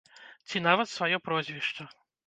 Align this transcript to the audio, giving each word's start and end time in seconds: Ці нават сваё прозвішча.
Ці 0.53 0.63
нават 0.69 0.87
сваё 0.95 1.23
прозвішча. 1.27 1.83